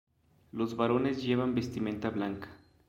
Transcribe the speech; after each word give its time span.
Los 0.51 0.75
varones 0.75 1.21
llevan 1.21 1.53
vestimenta 1.53 2.09
blanca. 2.09 2.49